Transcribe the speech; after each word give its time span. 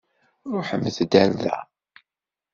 Ṛuḥem-d 0.53 1.03
ar 1.23 1.29
da. 1.41 1.55